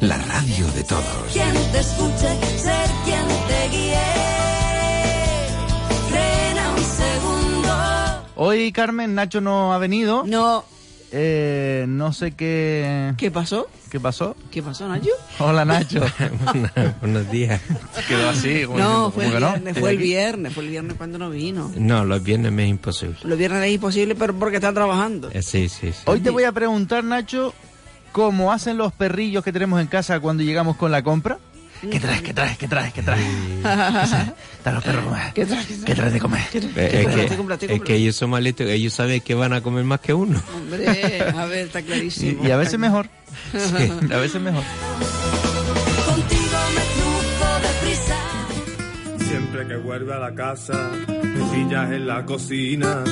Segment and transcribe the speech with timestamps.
[0.00, 1.04] la radio de todos.
[1.32, 3.98] Quien te escuche, ser quien te guíe.
[6.08, 8.28] Frena un segundo.
[8.36, 10.24] Hoy, Carmen, Nacho no ha venido.
[10.26, 10.64] No.
[11.12, 13.14] Eh, no sé qué...
[13.18, 13.68] ¿Qué pasó?
[13.90, 14.36] ¿Qué pasó?
[14.52, 15.10] ¿Qué pasó, Nacho?
[15.40, 16.00] Hola, Nacho.
[17.00, 17.60] Buenos días.
[18.06, 18.62] Quedó así.
[18.76, 19.48] No, fue ¿cómo el no?
[19.50, 21.72] viernes, fue el viernes, fue el viernes cuando no vino.
[21.76, 23.16] No, los viernes me es imposible.
[23.24, 25.30] Los viernes es imposible, pero porque está trabajando.
[25.32, 26.02] Eh, sí, sí, sí.
[26.04, 27.52] Hoy te voy a preguntar, Nacho,
[28.12, 31.38] cómo hacen los perrillos que tenemos en casa cuando llegamos con la compra.
[31.90, 32.20] ¿Qué traes?
[32.20, 32.58] ¿Qué traes?
[32.58, 32.92] ¿Qué traes?
[32.92, 33.24] ¿Qué traes?
[34.52, 35.32] Están los perros comer.
[35.32, 35.66] ¿Qué traes?
[35.86, 36.42] ¿Qué traes de comer?
[36.52, 37.80] Eh, es, Cómprate, que, cómprate, es cómprate.
[37.80, 40.42] que ellos son malitos, ellos saben que van a comer más que uno.
[40.54, 42.44] Hombre, a ver, está clarísimo.
[42.44, 43.08] Y, y a veces mejor.
[44.12, 44.62] A veces mejor.
[46.06, 48.18] Contigo me cruzo deprisa.
[49.30, 53.04] Siempre que vuelve a la casa, me pillas en la cocina,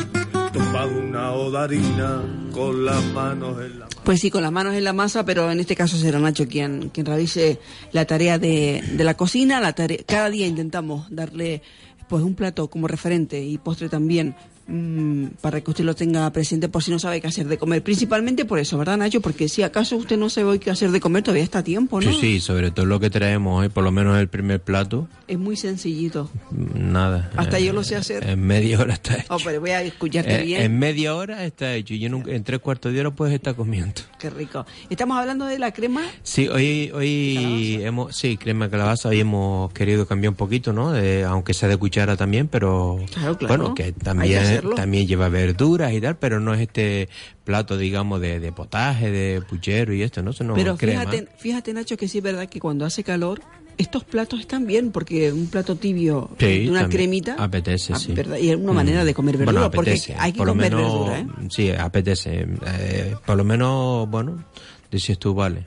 [4.05, 6.91] Pues sí, con las manos en la masa, pero en este caso será Nacho quien,
[6.91, 7.59] quien realice
[7.93, 9.61] la tarea de, de la cocina.
[9.61, 11.63] La tarea, cada día intentamos darle
[12.09, 14.35] pues un plato como referente y postre también
[14.69, 17.83] mm, para que usted lo tenga presente por si no sabe qué hacer de comer.
[17.83, 19.21] Principalmente por eso, ¿verdad, Nacho?
[19.21, 22.01] Porque si acaso usted no sabe hoy qué hacer de comer, todavía está a tiempo,
[22.01, 22.13] ¿no?
[22.13, 25.39] Sí, sí, sobre todo lo que traemos hoy, por lo menos el primer plato, Es
[25.39, 26.31] muy sencillito.
[26.75, 27.31] nada.
[27.37, 28.25] Hasta Eh, yo lo sé hacer.
[28.29, 29.27] En media hora está hecho.
[29.31, 30.63] Oh, pero voy a escucharte Eh, bien.
[30.63, 33.95] en media hora está hecho y en, en tres cuartos de hora puedes estar comiendo.
[34.19, 34.67] Qué rico.
[34.91, 36.03] Estamos hablando de la crema.
[36.23, 40.93] Sí, hoy, hoy hemos, sí, crema de calabaza, hoy hemos querido cambiar un poquito, ¿no?
[40.93, 43.57] De- aunque sea de cuchara también, pero Claro, claro.
[43.59, 44.75] bueno, que también, hacerlo.
[44.77, 47.09] también lleva verduras y tal, pero no es este
[47.45, 50.31] plato, digamos, de, de potaje, de puchero y esto, ¿no?
[50.31, 51.05] Eso no Pero crema.
[51.39, 53.41] fíjate, Nacho, que sí es verdad que cuando hace calor,
[53.79, 57.37] estos platos están bien, porque un plato tibio Sí, de una cremita.
[57.39, 58.13] apetece, ah, sí.
[58.13, 58.37] ¿verdad?
[58.39, 60.93] Y es una manera de comer verdura, Bueno, porque hay que por lo comer menos,
[61.09, 61.49] verdura, ¿eh?
[61.51, 62.47] Sí, apetece.
[62.67, 64.45] Eh, por lo menos, bueno,
[64.91, 65.67] dices tú, vale.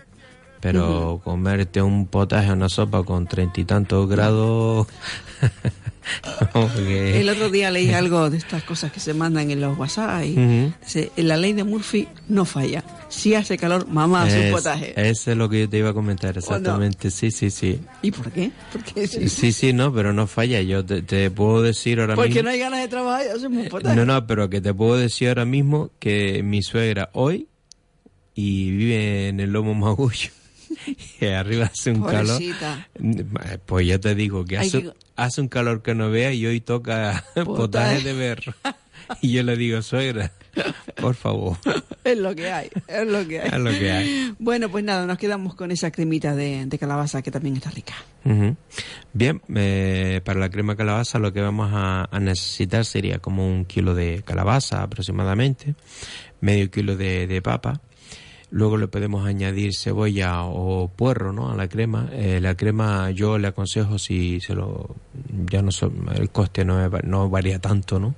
[0.59, 4.85] Pero comerte un potaje o una sopa con treinta y tantos grados...
[6.53, 10.35] El otro día leí algo de estas cosas que se mandan en los WhatsApp y
[10.81, 12.83] dice, la ley de Murphy no falla.
[13.09, 14.93] Si hace calor, mamá hace un potaje.
[14.95, 17.11] Eso es lo que yo te iba a comentar, exactamente.
[17.11, 17.79] Sí, sí, sí.
[18.01, 18.51] ¿Y por qué?
[18.71, 19.29] Porque sí.
[19.29, 20.61] Sí, sí, no, pero no falla.
[20.61, 22.43] Yo te, te puedo decir ahora Porque mismo...
[22.43, 23.95] no hay ganas de trabajar y hacemos un potaje.
[23.95, 27.47] No, no, pero que te puedo decir ahora mismo que mi suegra hoy
[28.33, 30.29] y vive en el Lomo Magullo
[31.19, 32.27] y arriba hace un calor.
[32.39, 32.87] Pobrecita.
[33.65, 36.61] Pues ya te digo que hace, que- hace un calor que no vea y hoy
[36.61, 37.45] toca Potaje.
[37.55, 38.53] potaje de berro.
[39.21, 40.31] Y yo le digo, suegra,
[40.95, 41.57] por favor,
[42.05, 43.47] Es lo que hay, es lo que hay.
[43.49, 44.33] es lo que hay.
[44.39, 47.93] Bueno, pues nada, nos quedamos con esa cremita de, de calabaza que también está rica.
[49.13, 53.65] Bien, eh, para la crema calabaza lo que vamos a, a necesitar sería como un
[53.65, 55.75] kilo de calabaza aproximadamente,
[56.39, 57.81] medio kilo de, de papa.
[58.53, 61.51] Luego le podemos añadir cebolla o puerro ¿no?
[61.51, 62.09] a la crema.
[62.11, 64.93] Eh, la crema yo le aconsejo si se lo
[65.49, 68.13] ya no so- el coste no, es- no varía tanto, ¿no?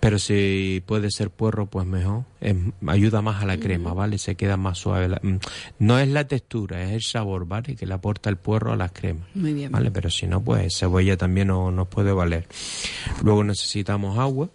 [0.00, 2.24] Pero si puede ser puerro, pues mejor.
[2.40, 2.56] Es-
[2.86, 4.16] ayuda más a la crema, ¿vale?
[4.16, 5.08] Se queda más suave.
[5.08, 5.36] La- mm,
[5.80, 7.76] no es la textura, es el sabor, ¿vale?
[7.76, 9.28] Que le aporta el puerro a las cremas.
[9.34, 9.70] Muy bien.
[9.72, 9.90] ¿Vale?
[9.90, 12.46] Pero si no, pues cebolla también no- nos puede valer.
[13.22, 14.48] Luego necesitamos agua.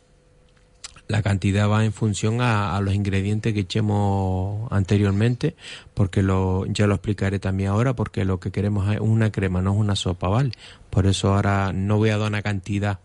[1.11, 5.55] La cantidad va en función a, a los ingredientes que echemos anteriormente,
[5.93, 9.73] porque lo, ya lo explicaré también ahora, porque lo que queremos es una crema, no
[9.73, 10.51] es una sopa, ¿vale?
[10.89, 12.99] Por eso ahora no voy a dar una cantidad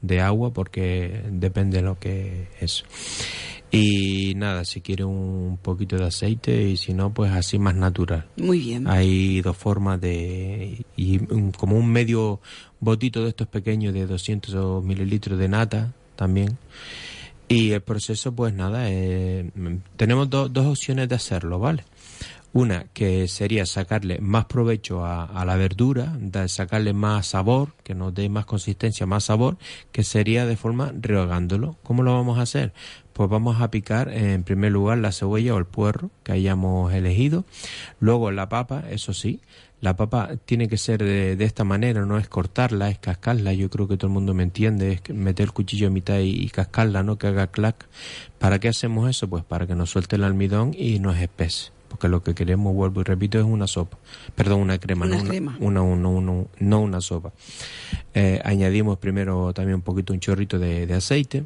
[0.00, 2.82] de agua, porque depende de lo que es.
[3.70, 8.26] Y nada, si quiere un poquito de aceite y si no, pues así más natural.
[8.38, 8.88] Muy bien.
[8.88, 10.82] Hay dos formas de...
[10.96, 11.18] y
[11.58, 12.40] como un medio
[12.80, 16.56] botito de estos pequeños de 200 mililitros de nata también.
[17.52, 19.50] Y el proceso, pues nada, eh,
[19.96, 21.84] tenemos do- dos opciones de hacerlo, ¿vale?
[22.52, 27.94] Una que sería sacarle más provecho a, a la verdura, de sacarle más sabor, que
[27.96, 29.56] nos dé más consistencia, más sabor,
[29.90, 31.76] que sería de forma rehogándolo.
[31.82, 32.72] ¿Cómo lo vamos a hacer?
[33.20, 36.90] Pues vamos a picar eh, en primer lugar la cebolla o el puerro que hayamos
[36.94, 37.44] elegido.
[37.98, 39.40] Luego la papa, eso sí,
[39.82, 43.52] la papa tiene que ser de, de esta manera, no es cortarla, es cascarla.
[43.52, 46.30] Yo creo que todo el mundo me entiende, es meter el cuchillo a mitad y,
[46.30, 47.86] y cascarla, no que haga clac.
[48.38, 49.28] ¿Para qué hacemos eso?
[49.28, 51.72] Pues para que nos suelte el almidón y no es espese.
[51.90, 53.98] Porque lo que queremos, vuelvo y repito, es una sopa.
[54.34, 55.58] Perdón, una crema, Una no, crema.
[55.60, 57.32] Una, una- una- no una sopa.
[58.14, 61.44] Eh, añadimos primero también un poquito, un chorrito de, de aceite.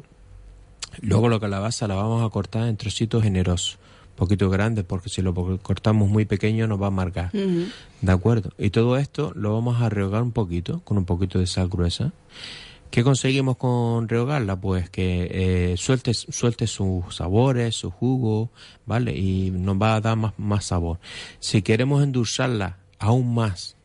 [1.01, 3.77] Luego la calabaza la vamos a cortar en trocitos generosos,
[4.11, 7.31] un poquito grandes, porque si lo cortamos muy pequeño nos va a amargar.
[7.33, 7.65] Ujú.
[8.01, 8.51] ¿De acuerdo?
[8.57, 12.11] Y todo esto lo vamos a rehogar un poquito, con un poquito de sal gruesa.
[12.91, 14.55] ¿Qué conseguimos con rehogarla?
[14.55, 18.51] Pues que eh, suelte, suelte sus sabores, su jugo,
[18.85, 19.17] ¿vale?
[19.17, 20.99] Y nos va a dar más, más sabor.
[21.39, 23.75] Si queremos endulzarla aún más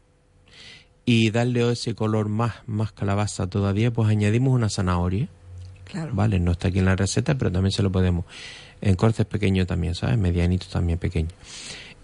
[1.05, 5.29] y darle ese color más, más calabaza todavía, pues añadimos una zanahoria.
[5.91, 6.11] Claro.
[6.15, 8.25] Vale, no está aquí en la receta, pero también se lo podemos.
[8.81, 10.19] En cortes pequeños también, ¿sabes?
[10.19, 11.35] Medianitos también pequeños.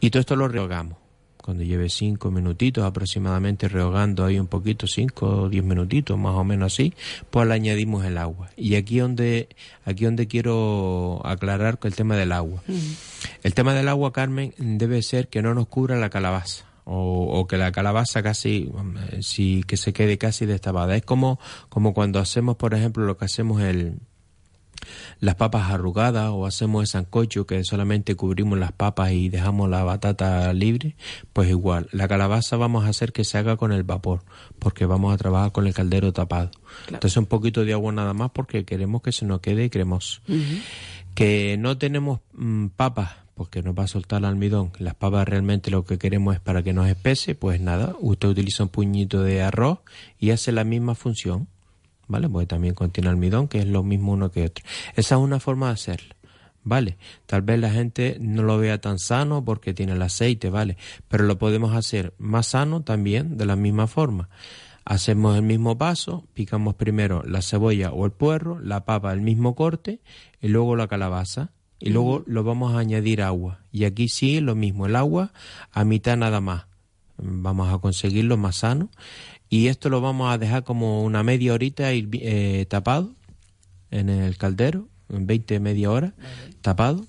[0.00, 0.99] Y todo esto lo rehogamos.
[1.43, 6.43] Cuando lleve cinco minutitos aproximadamente rehogando ahí un poquito, cinco o diez minutitos, más o
[6.43, 6.93] menos así,
[7.31, 8.50] pues le añadimos el agua.
[8.56, 9.49] Y aquí donde,
[9.85, 12.65] aquí donde quiero aclarar el tema del agua.
[13.44, 16.65] El tema del agua, Carmen, debe ser que no nos cubra la calabaza.
[16.88, 20.94] O, o que la calabaza casi, mm, sí, que se quede casi destapada.
[20.97, 23.99] Es como, como cuando hacemos, por ejemplo, lo que hacemos el,
[25.21, 29.85] las papas arrugadas o hacemos el sancocho que solamente cubrimos las papas y dejamos la
[29.85, 30.97] batata libre,
[31.33, 34.23] pues igual, la calabaza vamos a hacer que se haga con el vapor,
[34.59, 36.50] porque vamos a trabajar con el caldero tapado.
[36.88, 40.21] Entonces un poquito de agua nada más porque queremos que se nos quede cremoso.
[41.15, 44.73] Que no tenemos mm, papas, porque nos va a soltar el almidón.
[44.79, 48.65] Las papas realmente lo que queremos es para que nos espese, pues nada, usted utiliza
[48.65, 49.81] un puñito de arroz
[50.19, 51.47] y hace la misma función.
[52.09, 52.29] ¿vale?
[52.29, 54.65] Porque también contiene almidón, que es lo mismo uno que otro.
[54.94, 56.15] Esa es una forma de hacerlo,
[56.62, 56.97] ¿vale?
[57.27, 60.77] Tal vez la gente no lo vea tan sano porque tiene el aceite, ¿vale?
[61.09, 64.29] Pero lo podemos hacer más sano también de la misma forma.
[64.85, 69.56] Hacemos el mismo paso, picamos primero la cebolla o el puerro, la papa el mismo
[69.56, 70.00] corte
[70.41, 73.61] y luego la calabaza y luego lo vamos a añadir agua.
[73.73, 75.32] Y aquí sí lo mismo, el agua
[75.73, 76.67] a mitad nada más.
[77.19, 78.90] Vamos a conseguirlo más sano
[79.49, 83.14] y esto lo vamos a dejar como una media horita eh, tapado
[83.90, 86.14] en el caldero, en 20 media hora,
[86.61, 87.06] tapado.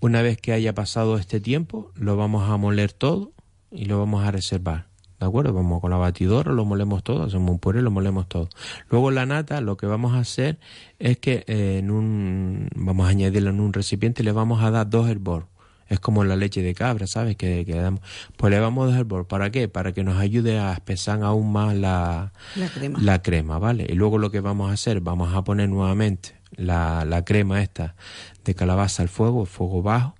[0.00, 3.32] Una vez que haya pasado este tiempo, lo vamos a moler todo
[3.70, 4.86] y lo vamos a reservar.
[5.18, 5.52] ¿De acuerdo?
[5.54, 8.48] Vamos con la batidora, lo molemos todo, hacemos un puré, lo molemos todo.
[8.90, 10.58] Luego la nata, lo que vamos a hacer
[10.98, 14.70] es que eh, en un, vamos a añadirla en un recipiente y le vamos a
[14.70, 15.46] dar dos hervor.
[15.88, 17.36] Es como la leche de cabra, ¿sabes?
[17.36, 18.00] Que, que damos.
[18.36, 19.26] Pues le vamos a dar hervor.
[19.28, 19.68] ¿Para qué?
[19.68, 22.98] Para que nos ayude a espesar aún más la, La crema.
[23.00, 23.86] la crema, ¿vale?
[23.88, 27.94] Y luego lo que vamos a hacer, vamos a poner nuevamente la, la crema esta
[28.44, 30.15] de calabaza al fuego, fuego bajo,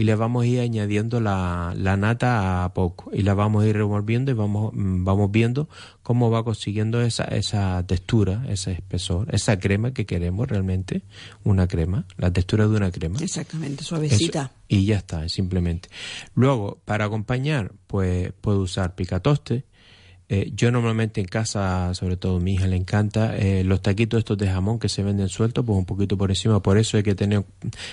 [0.00, 3.66] y le vamos a ir añadiendo la, la nata a poco y la vamos a
[3.66, 5.68] ir revolviendo y vamos, mm, vamos viendo
[6.02, 11.02] cómo va consiguiendo esa, esa textura, ese espesor, esa crema que queremos realmente,
[11.44, 13.18] una crema, la textura de una crema.
[13.20, 14.52] Exactamente, Eso- suavecita.
[14.68, 15.90] y ya está, simplemente.
[16.34, 19.64] Luego, para acompañar, pues puedo usar picatoste.
[20.32, 24.18] Eh, yo normalmente en casa, sobre todo a mi hija le encanta, eh, los taquitos
[24.18, 26.62] estos de jamón que se venden sueltos, pues un poquito por encima.
[26.62, 27.44] Por eso hay que tener,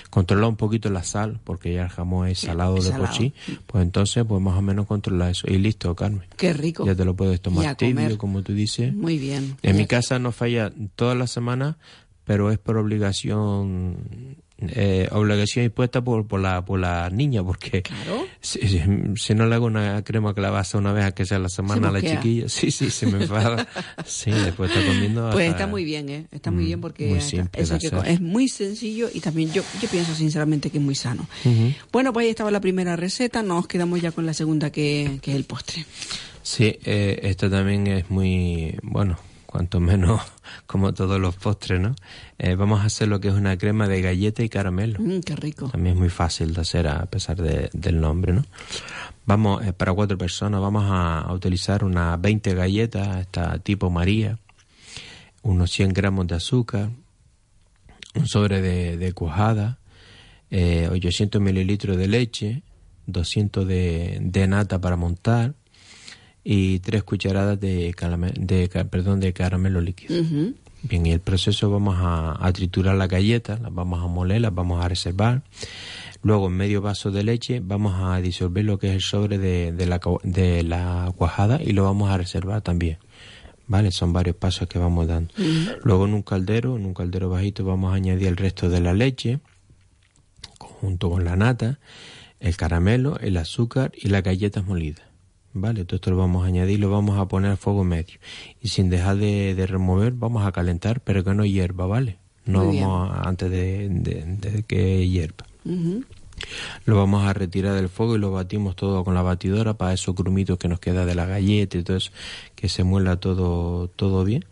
[0.08, 3.06] controlar un poquito la sal, porque ya el jamón es salado de salado.
[3.06, 3.34] por sí.
[3.66, 5.50] Pues entonces, pues más o menos controlar eso.
[5.50, 6.22] Y listo, Carmen.
[6.36, 6.86] Qué rico.
[6.86, 8.94] Ya te lo puedes tomar tibio, como tú dices.
[8.94, 9.56] Muy bien.
[9.62, 11.76] En mi casa no falla toda la semana,
[12.22, 13.96] pero es por obligación,
[14.60, 18.26] eh, obligación impuesta por, por la por la niña, porque Claro.
[18.40, 18.80] si, si-
[19.16, 21.92] si no le hago una crema calabaza una vez a que sea la semana a
[21.92, 23.68] la chiquilla, sí, sí, se me enfada.
[24.04, 25.30] sí, después está comiendo.
[25.32, 26.26] Pues hasta- está muy bien, ¿eh?
[26.32, 29.62] Está muy Mm, bien porque muy simple eso que es muy sencillo y también yo,
[29.80, 31.28] yo pienso sinceramente que es muy sano.
[31.92, 35.30] Bueno, pues ahí estaba la primera receta, nos quedamos ya con la segunda que, que
[35.30, 35.84] es el postre.
[36.42, 40.20] Sí, eh, esto también es muy, bueno, cuanto menos
[40.66, 41.96] como todos los postres, ¿no?
[42.38, 45.00] Eh, vamos a hacer lo que es una crema de galleta y caramelo.
[45.00, 45.68] Mm, qué rico.
[45.70, 48.44] También es muy fácil de hacer a pesar de- del nombre, ¿no?
[49.24, 54.38] Vamos, eh, para cuatro personas vamos a, a utilizar unas 20 galletas, esta tipo María,
[55.42, 56.90] unos 100 gramos de azúcar,
[58.14, 59.78] un sobre de, de cuajada,
[60.50, 62.62] eh, 800 mililitros de leche,
[63.06, 65.54] 200 de, de nata para montar
[66.50, 70.16] y tres cucharadas de, calame- de, perdón, de caramelo líquido.
[70.82, 74.54] Bien, y el proceso vamos a, a triturar las galletas, las vamos a moler, las
[74.54, 75.42] vamos a reservar.
[76.22, 79.72] Luego, en medio vaso de leche, vamos a disolver lo que es el sobre de,
[79.72, 82.96] de la, de la cuajada y lo vamos a reservar también.
[83.66, 83.90] ¿Vale?
[83.92, 85.34] Son varios pasos que vamos dando.
[85.84, 88.94] Luego, en un caldero, en un caldero bajito, vamos a añadir el resto de la
[88.94, 89.40] leche,
[90.58, 91.78] junto con la nata,
[92.40, 95.02] el caramelo, el azúcar y las galletas molidas.
[95.54, 98.18] Vale, todo esto lo vamos a añadir, lo vamos a poner a fuego medio.
[98.60, 102.18] Y sin dejar de, de remover, vamos a calentar, pero que no hierva, ¿vale?
[102.44, 105.46] No Muy vamos a- antes de, de- de que hierva.
[106.84, 110.14] Lo vamos a retirar del fuego y lo batimos todo con la batidora para esos
[110.14, 112.10] grumitos que nos queda de la galleta y todo eso,
[112.54, 114.44] que se muela todo, todo bien.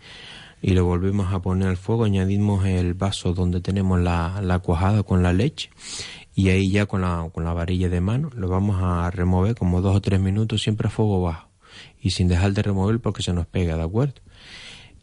[0.62, 5.05] Y lo volvemos a poner al fuego, añadimos el vaso donde tenemos la, la cuajada
[5.05, 5.71] con la leche
[6.37, 9.81] y ahí ya con la, con la varilla de mano lo vamos a remover como
[9.81, 11.49] dos o tres minutos siempre a fuego bajo
[11.99, 14.21] y sin dejar de remover porque se nos pega, ¿de acuerdo?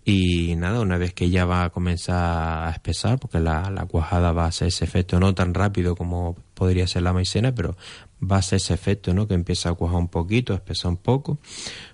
[0.06, 4.34] Y nada, una vez que ya va a comenzar a espesar, porque la, la cuajada
[4.34, 7.78] va a hacer ese efecto no tan rápido como podría ser la maicena, pero
[8.22, 9.28] va a ser ese efecto, ¿no?
[9.30, 11.38] Que empieza a cuajar un poquito, a espesar un poco.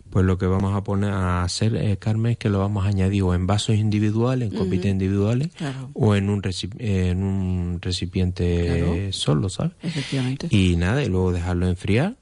[0.10, 2.88] Pues lo que vamos a poner a hacer, eh, Carmen, es que lo vamos a
[2.90, 5.92] añadir o en vasos individuales, en copitas individuales, Claro.
[5.94, 9.14] o en un, reci- en un recipiente Claro.
[9.14, 9.74] solo, ¿sabes?
[9.84, 10.48] Efectivamente.
[10.50, 12.16] Y nada, y luego dejarlo enfriar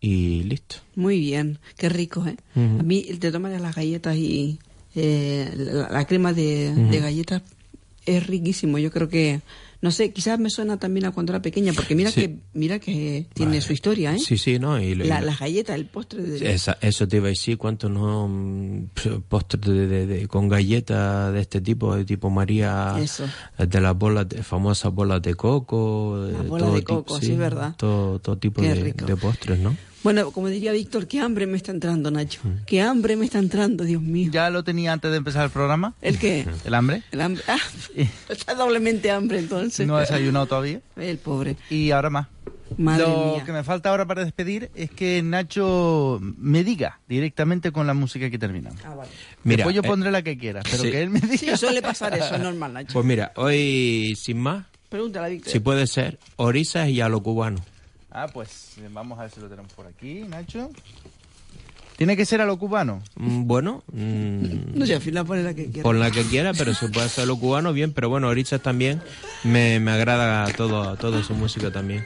[0.00, 0.76] y listo.
[0.96, 2.36] Muy bien, qué rico, ¿eh?
[2.56, 4.58] A mí el de tomar las galletas y
[4.94, 7.42] eh, la, la crema de, de galletas
[8.04, 8.78] es riquísimo.
[8.78, 9.40] Yo creo que,
[9.80, 12.20] no sé, quizás me suena también a cuando era pequeña, porque mira Sí.
[12.20, 14.18] que mira que tiene su historia, ¿eh?
[14.18, 14.80] Sí, sí, ¿no?
[14.80, 16.52] Y, lo- y La- lo- las galletas, el postre de...
[16.52, 18.86] Esa- eso te iba a decir, ¿cuántos no mm,
[19.28, 23.24] postres de, de- de- con galletas de este tipo, de tipo María, Eso.
[23.58, 27.74] de las bolas, de, famosas bolas de coco, Las bolas de tipo- coco, sí, ¿verdad?
[27.76, 29.76] Todo, todo tipo de postres, ¿no?
[30.02, 32.40] Bueno, como diría Víctor, qué hambre me está entrando, Nacho.
[32.66, 34.30] Qué hambre me está entrando, Dios mío.
[34.32, 35.94] ¿Ya lo tenía antes de empezar el programa?
[36.02, 36.44] ¿El qué?
[36.64, 37.02] ¿El hambre?
[37.12, 37.42] El hambre.
[37.46, 37.58] Ah,
[38.28, 39.86] está doblemente hambre entonces.
[39.86, 40.80] No ha desayunado todavía.
[40.96, 41.56] El pobre.
[41.70, 42.26] Y ahora más.
[42.78, 43.44] Madre lo mía.
[43.44, 48.30] que me falta ahora para despedir es que Nacho me diga directamente con la música
[48.30, 48.80] que terminamos.
[48.84, 49.10] Ah, vale.
[49.44, 50.90] Mira, Después yo eh, pondré la que quiera, pero sí.
[50.90, 51.36] que él me diga.
[51.36, 52.94] Sí, suele pasar eso, es normal, Nacho.
[52.94, 55.52] Pues mira, hoy, sin más, Pregúntale a Víctor.
[55.52, 57.58] si puede ser, orizas y a lo cubano.
[58.12, 60.70] Ah, pues eh, vamos a ver si lo tenemos por aquí, Nacho.
[61.96, 63.02] Tiene que ser a lo cubano.
[63.16, 65.82] Mm, Bueno, mm, No sé, al final pone la que quiera.
[65.82, 69.00] Por la que quiera, pero se puede hacer lo cubano bien, pero bueno, Orizas también
[69.44, 72.04] me, me agrada todo, todo su música también.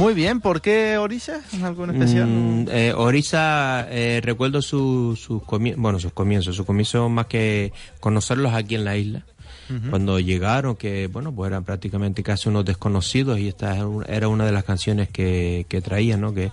[0.00, 1.40] Muy bien, ¿por qué Orisa?
[1.62, 2.26] ¿Algo en especial?
[2.26, 7.72] Mm, eh, Orisa, eh, recuerdo su- sus comienzos, bueno, sus comienzos, sus comienzos más que
[8.00, 9.26] conocerlos aquí en la isla.
[9.88, 14.26] Cuando llegaron, que bueno, pues eran prácticamente casi unos desconocidos y esta era un- era
[14.26, 16.34] una de las canciones que, que traían, ¿no?
[16.34, 16.50] Que,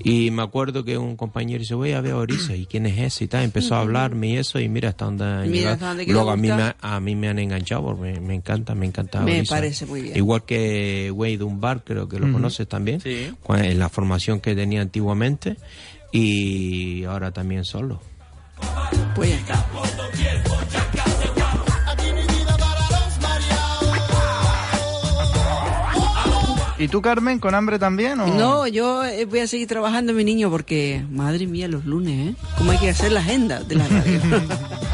[0.00, 2.98] y me acuerdo que un compañero dice, voy a ver a Orisa, ¿y quién es
[2.98, 3.24] ese?
[3.24, 5.24] Y tal, empezó a hablarme y eso, y mira hasta dónde
[5.68, 8.74] hasta dónde Luego a mí, me, a mí me han enganchado, porque me, me encanta,
[8.74, 9.54] me encanta Me Orisa.
[9.54, 10.16] parece muy bien.
[10.16, 13.32] Igual que Wade Dunbar, creo que lo conoces también Sí.
[13.48, 15.56] en la formación que tenía antiguamente
[16.12, 18.00] y ahora también solo.
[19.14, 19.66] Pues ya está.
[26.78, 28.20] ¿Y tú, Carmen, con hambre también?
[28.20, 28.26] O...
[28.26, 32.34] No, yo eh, voy a seguir trabajando, mi niño, porque, madre mía, los lunes, ¿eh?
[32.58, 34.20] ¿Cómo hay que hacer la agenda de la radio?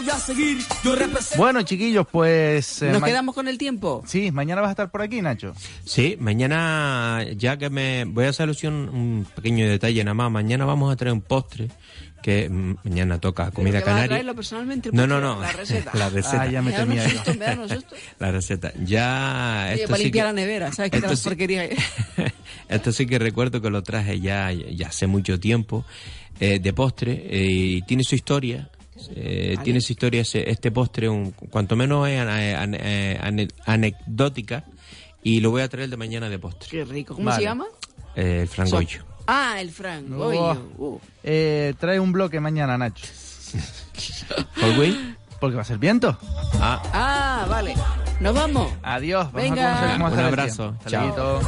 [0.00, 1.36] Voy a seguir, yo represento.
[1.42, 2.82] Bueno, chiquillos, pues...
[2.82, 4.04] eh, ¿Nos ma- quedamos con el tiempo?
[4.06, 5.54] Sí, mañana vas a estar por aquí, Nacho.
[5.84, 10.64] Sí, mañana, ya que me voy a hacer alusión, un pequeño detalle nada más, mañana
[10.66, 11.68] vamos a traer un postre
[12.22, 14.08] que mm, mañana toca comida ¿Pero que vas a canaria.
[14.08, 14.90] traerlo personalmente?
[14.92, 15.90] No, no, no, La receta.
[15.94, 16.42] la receta.
[16.42, 17.82] Ah, ya me temía me.
[18.20, 18.72] La receta.
[18.84, 21.68] Ya Oye, esto para sí limpiar que- la nevera, ¿sabes qué sí- porquería?
[22.68, 25.84] Esto sí que recuerdo que lo traje ya, ya hace mucho tiempo,
[26.38, 28.68] eh, de postre, eh, y tiene su historia.
[29.14, 29.64] Eh, Vale.
[29.64, 34.64] Tiene su historia ese- este postre, un, cuanto menos es an- an- ane- anecdótica,
[35.22, 36.68] y lo voy a traer de mañana de postre.
[36.70, 37.14] Qué rico.
[37.14, 37.38] ¿Cómo Vale.
[37.38, 37.66] se llama?
[38.16, 39.04] Eh, el frangollo.
[39.26, 40.06] Ah, el Frank.
[40.16, 40.24] Oh.
[40.28, 40.98] Oye, uh.
[41.22, 43.04] Eh, trae un bloque mañana, Nacho.
[44.60, 45.16] ¿Por Will?
[45.38, 46.16] Porque va a ser viento.
[46.60, 47.74] Ah, Ah, vale.
[48.20, 48.72] Nos vamos.
[48.82, 49.26] Adiós.
[49.32, 49.72] Vamos Venga.
[49.72, 50.76] a conocer cómo Un abrazo.
[50.86, 51.40] Chao.